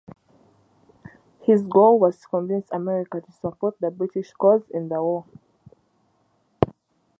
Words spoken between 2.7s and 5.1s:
America to support the British cause in the